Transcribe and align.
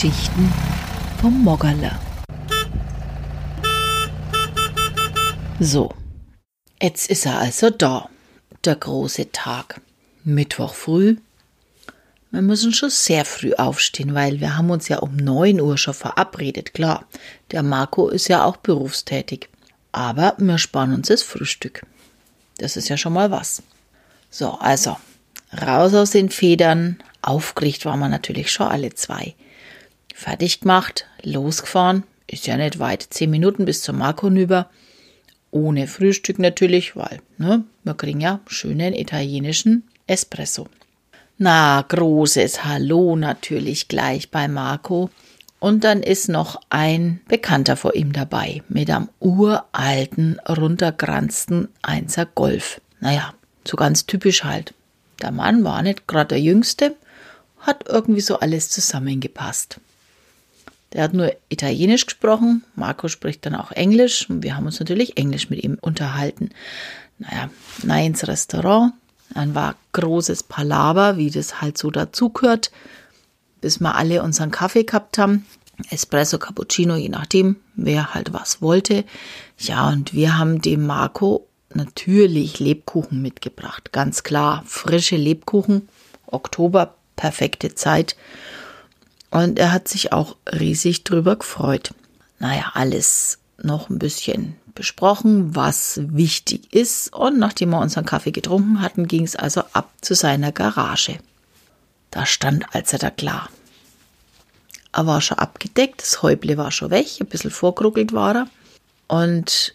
Geschichten 0.00 0.52
vom 1.20 1.42
Moggerler. 1.42 1.98
So, 5.58 5.92
jetzt 6.80 7.10
ist 7.10 7.26
er 7.26 7.40
also 7.40 7.70
da, 7.70 8.08
der 8.64 8.76
große 8.76 9.32
Tag. 9.32 9.80
Mittwoch 10.22 10.74
früh. 10.74 11.16
Wir 12.30 12.42
müssen 12.42 12.72
schon 12.72 12.90
sehr 12.90 13.24
früh 13.24 13.54
aufstehen, 13.54 14.14
weil 14.14 14.38
wir 14.38 14.56
haben 14.56 14.70
uns 14.70 14.86
ja 14.86 14.98
um 14.98 15.16
9 15.16 15.60
Uhr 15.60 15.76
schon 15.76 15.94
verabredet. 15.94 16.74
Klar, 16.74 17.04
der 17.50 17.64
Marco 17.64 18.08
ist 18.08 18.28
ja 18.28 18.44
auch 18.44 18.58
berufstätig. 18.58 19.48
Aber 19.90 20.36
wir 20.38 20.58
sparen 20.58 20.94
uns 20.94 21.08
das 21.08 21.24
Frühstück. 21.24 21.84
Das 22.58 22.76
ist 22.76 22.88
ja 22.88 22.96
schon 22.96 23.14
mal 23.14 23.32
was. 23.32 23.64
So, 24.30 24.52
also, 24.60 24.96
raus 25.60 25.92
aus 25.92 26.10
den 26.12 26.30
Federn. 26.30 27.02
Aufgeregt 27.20 27.84
waren 27.84 27.98
wir 27.98 28.08
natürlich 28.08 28.52
schon 28.52 28.68
alle 28.68 28.94
zwei. 28.94 29.34
Fertig 30.20 30.62
gemacht, 30.62 31.06
losgefahren. 31.22 32.02
Ist 32.26 32.48
ja 32.48 32.56
nicht 32.56 32.80
weit. 32.80 33.06
Zehn 33.08 33.30
Minuten 33.30 33.64
bis 33.66 33.82
zum 33.82 33.98
Marco 33.98 34.26
hinüber. 34.26 34.68
Ohne 35.52 35.86
Frühstück 35.86 36.40
natürlich, 36.40 36.96
weil, 36.96 37.20
ne, 37.38 37.62
wir 37.84 37.94
kriegen 37.94 38.20
ja 38.20 38.40
schönen 38.48 38.94
italienischen 38.94 39.84
Espresso. 40.08 40.66
Na, 41.38 41.82
großes 41.82 42.64
Hallo 42.64 43.14
natürlich 43.14 43.86
gleich 43.86 44.32
bei 44.32 44.48
Marco. 44.48 45.08
Und 45.60 45.84
dann 45.84 46.02
ist 46.02 46.28
noch 46.28 46.60
ein 46.68 47.20
Bekannter 47.28 47.76
vor 47.76 47.94
ihm 47.94 48.12
dabei 48.12 48.64
mit 48.68 48.90
einem 48.90 49.10
uralten, 49.20 50.40
runtergranzten 50.48 51.68
Einser 51.82 52.26
Golf. 52.26 52.80
Naja, 52.98 53.34
so 53.64 53.76
ganz 53.76 54.04
typisch 54.04 54.42
halt. 54.42 54.74
Der 55.22 55.30
Mann 55.30 55.62
war 55.62 55.80
nicht 55.82 56.08
gerade 56.08 56.30
der 56.30 56.40
Jüngste, 56.40 56.96
hat 57.60 57.84
irgendwie 57.88 58.20
so 58.20 58.40
alles 58.40 58.68
zusammengepasst. 58.68 59.80
Der 60.92 61.02
hat 61.02 61.12
nur 61.12 61.32
Italienisch 61.50 62.06
gesprochen, 62.06 62.64
Marco 62.74 63.08
spricht 63.08 63.44
dann 63.44 63.54
auch 63.54 63.72
Englisch 63.72 64.28
und 64.30 64.42
wir 64.42 64.56
haben 64.56 64.66
uns 64.66 64.80
natürlich 64.80 65.18
Englisch 65.18 65.50
mit 65.50 65.62
ihm 65.62 65.76
unterhalten. 65.80 66.50
Naja, 67.18 67.50
nein 67.82 68.06
ins 68.06 68.26
Restaurant, 68.26 68.94
dann 69.34 69.54
war 69.54 69.74
großes 69.92 70.44
Palaver, 70.44 71.18
wie 71.18 71.30
das 71.30 71.60
halt 71.60 71.76
so 71.76 71.90
dazugehört, 71.90 72.70
bis 73.60 73.80
wir 73.80 73.96
alle 73.96 74.22
unseren 74.22 74.50
Kaffee 74.50 74.84
gehabt 74.84 75.18
haben. 75.18 75.46
Espresso, 75.90 76.38
Cappuccino, 76.38 76.96
je 76.96 77.08
nachdem, 77.08 77.56
wer 77.76 78.14
halt 78.14 78.32
was 78.32 78.62
wollte. 78.62 79.04
Ja, 79.58 79.88
und 79.88 80.12
wir 80.12 80.38
haben 80.38 80.60
dem 80.60 80.86
Marco 80.86 81.46
natürlich 81.74 82.58
Lebkuchen 82.58 83.22
mitgebracht. 83.22 83.92
Ganz 83.92 84.22
klar, 84.22 84.64
frische 84.66 85.16
Lebkuchen. 85.16 85.88
Oktober, 86.26 86.94
perfekte 87.16 87.74
Zeit. 87.74 88.16
Und 89.30 89.58
er 89.58 89.72
hat 89.72 89.88
sich 89.88 90.12
auch 90.12 90.36
riesig 90.50 91.04
drüber 91.04 91.36
gefreut. 91.36 91.92
Naja, 92.38 92.70
alles 92.74 93.38
noch 93.62 93.90
ein 93.90 93.98
bisschen 93.98 94.56
besprochen, 94.74 95.56
was 95.56 96.00
wichtig 96.02 96.72
ist. 96.72 97.12
Und 97.12 97.38
nachdem 97.38 97.70
wir 97.70 97.80
unseren 97.80 98.04
Kaffee 98.04 98.30
getrunken 98.30 98.80
hatten, 98.80 99.08
ging 99.08 99.24
es 99.24 99.36
also 99.36 99.62
ab 99.72 99.90
zu 100.00 100.14
seiner 100.14 100.52
Garage. 100.52 101.18
Da 102.10 102.24
stand 102.24 102.64
also 102.74 102.96
da 102.96 103.10
klar. 103.10 103.50
Er 104.92 105.06
war 105.06 105.20
schon 105.20 105.38
abgedeckt, 105.38 106.00
das 106.02 106.22
Häuble 106.22 106.56
war 106.56 106.70
schon 106.70 106.90
weg, 106.90 107.06
ein 107.20 107.26
bisschen 107.26 107.50
vorgeruckelt 107.50 108.12
war 108.12 108.34
er. 108.34 108.48
Und 109.08 109.74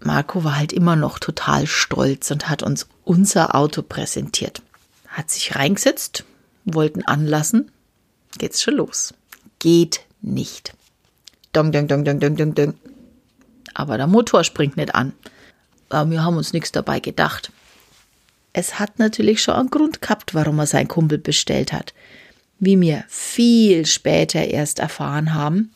Marco 0.00 0.44
war 0.44 0.56
halt 0.56 0.72
immer 0.72 0.96
noch 0.96 1.18
total 1.18 1.66
stolz 1.66 2.30
und 2.30 2.48
hat 2.48 2.62
uns 2.62 2.86
unser 3.04 3.54
Auto 3.54 3.82
präsentiert. 3.82 4.62
Hat 5.08 5.30
sich 5.30 5.54
reingesetzt, 5.56 6.24
wollten 6.64 7.02
anlassen. 7.02 7.70
Geht's 8.38 8.62
schon 8.62 8.74
los. 8.74 9.14
Geht 9.58 10.00
nicht. 10.20 10.74
Dong, 11.52 11.72
dong, 11.72 11.88
dong, 11.88 12.04
dong, 12.04 12.20
dong, 12.20 12.36
dong, 12.36 12.54
dong. 12.54 12.74
Aber 13.74 13.96
der 13.96 14.06
Motor 14.06 14.44
springt 14.44 14.76
nicht 14.76 14.94
an. 14.94 15.12
Aber 15.88 16.10
wir 16.10 16.22
haben 16.22 16.36
uns 16.36 16.52
nichts 16.52 16.72
dabei 16.72 17.00
gedacht. 17.00 17.52
Es 18.52 18.78
hat 18.78 18.98
natürlich 18.98 19.42
schon 19.42 19.54
einen 19.54 19.70
Grund 19.70 20.00
gehabt, 20.00 20.34
warum 20.34 20.58
er 20.58 20.66
sein 20.66 20.88
Kumpel 20.88 21.18
bestellt 21.18 21.72
hat. 21.72 21.94
Wie 22.58 22.80
wir 22.80 23.04
viel 23.08 23.84
später 23.84 24.44
erst 24.44 24.78
erfahren 24.78 25.34
haben, 25.34 25.72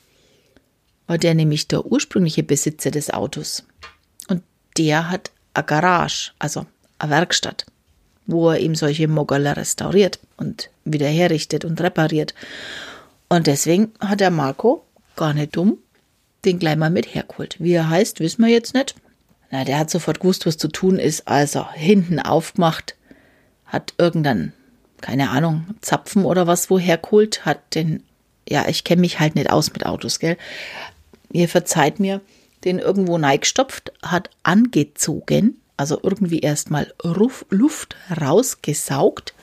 war 1.07 1.19
der 1.19 1.35
nämlich 1.35 1.69
der 1.69 1.87
ursprüngliche 1.87 2.43
Besitzer 2.43 2.91
des 2.91 3.11
Autos 3.11 3.65
der 4.79 5.11
hat 5.11 5.31
eine 5.55 5.67
Garage, 5.67 6.33
also 6.39 6.67
eine 6.99 7.11
Werkstatt, 7.11 7.67
wo 8.27 8.51
er 8.51 8.61
eben 8.61 8.75
solche 8.75 9.09
Moggerler 9.09 9.57
restauriert 9.57 10.21
und 10.37 10.71
wieder 10.93 11.09
herrichtet 11.09 11.65
und 11.65 11.81
repariert. 11.81 12.35
Und 13.29 13.47
deswegen 13.47 13.93
hat 14.01 14.21
der 14.21 14.31
Marco, 14.31 14.85
gar 15.17 15.35
nicht 15.35 15.57
dumm, 15.57 15.79
den 16.45 16.59
gleich 16.59 16.77
mal 16.77 16.91
mit 16.91 17.15
hergeholt. 17.15 17.57
Wie 17.59 17.73
er 17.73 17.91
heißt, 17.91 18.21
wissen 18.21 18.45
wir 18.45 18.53
jetzt 18.53 18.75
nicht. 18.75 18.95
Na, 19.51 19.65
der 19.65 19.79
hat 19.79 19.91
sofort 19.91 20.21
gewusst, 20.21 20.47
was 20.47 20.59
zu 20.59 20.69
tun 20.69 20.99
ist, 20.99 21.27
also 21.27 21.67
hinten 21.73 22.21
aufgemacht, 22.21 22.97
hat 23.65 23.95
irgendeinen, 23.99 24.53
keine 25.01 25.31
Ahnung, 25.31 25.67
Zapfen 25.81 26.25
oder 26.25 26.47
was 26.47 26.71
woher 26.71 26.99
geholt, 26.99 27.45
hat 27.45 27.75
den, 27.75 28.03
ja, 28.49 28.67
ich 28.69 28.85
kenne 28.85 29.01
mich 29.01 29.21
halt 29.21 29.35
nicht 29.35 29.51
aus 29.51 29.73
mit 29.73 29.87
Autos, 29.87 30.19
gell. 30.19 30.37
Ihr 31.33 31.49
verzeiht 31.49 32.01
mir, 32.01 32.21
den 32.65 32.79
irgendwo 32.79 33.19
neigstopft, 33.19 33.93
hat 34.03 34.31
angezogen, 34.43 35.61
also 35.77 35.99
irgendwie 36.03 36.41
erstmal 36.41 36.93
Luft 37.03 37.97
rausgesaugt 38.21 39.35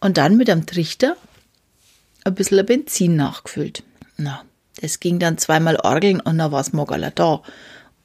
und 0.00 0.16
dann 0.16 0.36
mit 0.36 0.50
einem 0.50 0.66
Trichter 0.66 1.16
ein 2.24 2.34
bisschen 2.34 2.64
Benzin 2.64 3.16
nachgefüllt. 3.16 3.82
Na, 4.16 4.42
das 4.80 5.00
ging 5.00 5.18
dann 5.18 5.38
zweimal 5.38 5.76
orgeln 5.76 6.20
und 6.20 6.38
dann 6.38 6.52
war 6.52 6.60
es 6.60 6.72
Mogala 6.72 7.10
da 7.10 7.42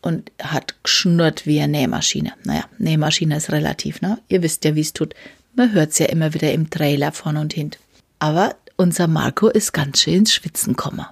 und 0.02 0.32
hat 0.42 0.76
geschnurrt 0.84 1.46
wie 1.46 1.60
eine 1.60 1.72
Nähmaschine. 1.78 2.34
Naja, 2.44 2.66
Nähmaschine 2.78 3.38
ist 3.38 3.52
relativ, 3.52 4.02
ne? 4.02 4.20
Ihr 4.28 4.42
wisst 4.44 4.66
ja, 4.66 4.76
wie 4.76 4.82
es 4.82 4.94
tut. 4.94 5.14
Man 5.56 5.74
hört 5.74 5.92
es 5.92 6.00
ja 6.00 6.06
immer 6.06 6.34
wieder 6.34 6.52
im 6.54 6.70
Trailer 6.70 7.12
von 7.12 7.38
und 7.38 7.54
hin. 7.54 7.72
Aber 8.20 8.56
unser 8.78 9.08
Marco 9.08 9.48
ist 9.48 9.74
ganz 9.74 10.02
schön 10.02 10.20
ins 10.20 10.34
Schwitzen 10.34 10.74
gekommen 10.76 11.06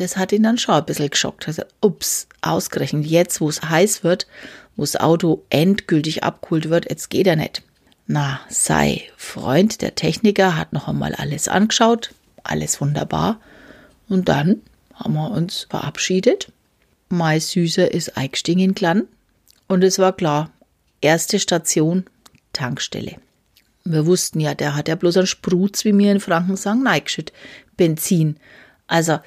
das 0.00 0.16
hat 0.16 0.32
ihn 0.32 0.42
dann 0.42 0.58
schon 0.58 0.74
ein 0.74 0.84
bisschen 0.84 1.10
geschockt. 1.10 1.44
Sagt, 1.44 1.74
ups, 1.80 2.26
ausgerechnet 2.40 3.04
jetzt, 3.04 3.40
wo 3.40 3.48
es 3.48 3.62
heiß 3.62 4.02
wird, 4.02 4.26
wo 4.76 4.82
das 4.82 4.96
Auto 4.96 5.44
endgültig 5.50 6.24
abkühlt 6.24 6.70
wird, 6.70 6.88
jetzt 6.88 7.10
geht 7.10 7.26
er 7.26 7.36
nicht. 7.36 7.62
Na, 8.12 8.40
sei 8.48 9.04
Freund, 9.16 9.82
der 9.82 9.94
Techniker 9.94 10.56
hat 10.56 10.72
noch 10.72 10.88
einmal 10.88 11.14
alles 11.14 11.46
angeschaut, 11.46 12.12
alles 12.42 12.80
wunderbar. 12.80 13.38
Und 14.08 14.28
dann 14.28 14.62
haben 14.94 15.14
wir 15.14 15.30
uns 15.30 15.68
verabschiedet. 15.70 16.50
Mai 17.08 17.38
Süßer 17.38 17.94
ist 17.94 18.16
eingestiegen 18.16 18.62
in 18.62 18.74
Klan. 18.74 19.06
Und 19.68 19.84
es 19.84 20.00
war 20.00 20.12
klar, 20.12 20.50
erste 21.00 21.38
Station, 21.38 22.04
Tankstelle. 22.52 23.14
Wir 23.84 24.06
wussten 24.06 24.40
ja, 24.40 24.56
der 24.56 24.74
hat 24.74 24.88
ja 24.88 24.96
bloß 24.96 25.18
einen 25.18 25.26
Sprutz, 25.28 25.84
wie 25.84 25.96
wir 25.96 26.10
in 26.10 26.18
Franken 26.18 26.56
sagen, 26.56 26.82
neigeschütt, 26.82 27.32
Benzin. 27.76 28.38
Also 28.88 29.20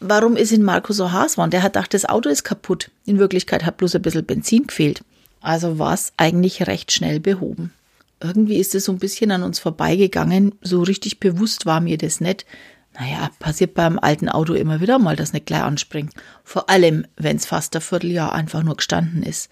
warum 0.00 0.34
ist 0.36 0.50
in 0.50 0.64
Marco 0.64 0.92
so 0.92 1.12
heiß 1.12 1.34
geworden? 1.34 1.52
Der 1.52 1.62
hat 1.62 1.74
gedacht, 1.74 1.94
das 1.94 2.04
Auto 2.04 2.30
ist 2.30 2.42
kaputt. 2.42 2.90
In 3.04 3.20
Wirklichkeit 3.20 3.64
hat 3.64 3.76
bloß 3.76 3.94
ein 3.94 4.02
bisschen 4.02 4.26
Benzin 4.26 4.66
gefehlt. 4.66 5.04
Also 5.40 5.78
war 5.78 5.94
es 5.94 6.12
eigentlich 6.16 6.66
recht 6.66 6.92
schnell 6.92 7.20
behoben. 7.20 7.72
Irgendwie 8.20 8.56
ist 8.56 8.74
es 8.74 8.84
so 8.84 8.92
ein 8.92 8.98
bisschen 8.98 9.30
an 9.30 9.42
uns 9.42 9.58
vorbeigegangen. 9.58 10.54
So 10.60 10.82
richtig 10.82 11.20
bewusst 11.20 11.66
war 11.66 11.80
mir 11.80 11.98
das 11.98 12.20
nicht. 12.20 12.46
Naja, 12.98 13.30
passiert 13.38 13.74
beim 13.74 13.98
alten 13.98 14.28
Auto 14.28 14.54
immer 14.54 14.80
wieder 14.80 14.98
mal, 14.98 15.14
dass 15.14 15.32
nicht 15.32 15.46
gleich 15.46 15.62
anspringt. 15.62 16.14
Vor 16.42 16.68
allem, 16.68 17.06
wenn 17.16 17.36
es 17.36 17.46
fast 17.46 17.76
ein 17.76 17.82
Vierteljahr 17.82 18.32
einfach 18.32 18.62
nur 18.64 18.76
gestanden 18.76 19.22
ist. 19.22 19.50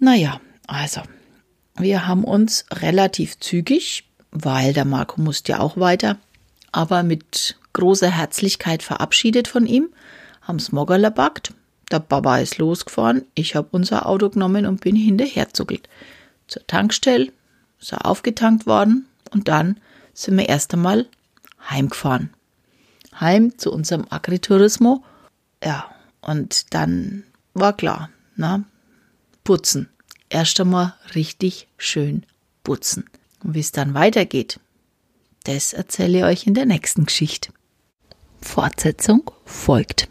Naja, 0.00 0.40
also, 0.66 1.02
wir 1.76 2.08
haben 2.08 2.24
uns 2.24 2.64
relativ 2.72 3.38
zügig, 3.38 4.08
weil 4.32 4.72
der 4.72 4.84
Marco 4.84 5.20
musste 5.20 5.52
ja 5.52 5.60
auch 5.60 5.76
weiter, 5.76 6.18
aber 6.72 7.04
mit 7.04 7.56
großer 7.74 8.10
Herzlichkeit 8.10 8.82
verabschiedet 8.82 9.46
von 9.46 9.66
ihm, 9.66 9.90
haben 10.40 10.58
Smoggerler 10.58 11.10
backt. 11.10 11.54
Der 11.92 12.00
Baba 12.00 12.38
ist 12.38 12.56
losgefahren, 12.56 13.26
ich 13.34 13.54
habe 13.54 13.68
unser 13.72 14.06
Auto 14.06 14.30
genommen 14.30 14.64
und 14.64 14.80
bin 14.80 14.96
hinterher 14.96 15.52
zuckelt. 15.52 15.90
Zur 16.48 16.66
Tankstelle, 16.66 17.30
ist 17.78 17.92
er 17.92 18.06
aufgetankt 18.06 18.66
worden 18.66 19.06
und 19.30 19.48
dann 19.48 19.78
sind 20.14 20.38
wir 20.38 20.48
erst 20.48 20.72
einmal 20.72 21.06
heimgefahren. 21.68 22.30
Heim 23.20 23.58
zu 23.58 23.70
unserem 23.70 24.06
Agriturismo. 24.08 25.04
Ja, 25.62 25.90
und 26.22 26.72
dann 26.72 27.24
war 27.52 27.76
klar, 27.76 28.08
na, 28.36 28.64
putzen. 29.44 29.90
Erst 30.30 30.58
einmal 30.60 30.94
richtig 31.14 31.68
schön 31.76 32.24
putzen. 32.64 33.04
Und 33.44 33.54
wie 33.54 33.60
es 33.60 33.72
dann 33.72 33.92
weitergeht, 33.92 34.60
das 35.44 35.74
erzähle 35.74 36.18
ich 36.18 36.24
euch 36.24 36.46
in 36.46 36.54
der 36.54 36.64
nächsten 36.64 37.04
Geschichte. 37.04 37.52
Fortsetzung 38.40 39.30
folgt. 39.44 40.08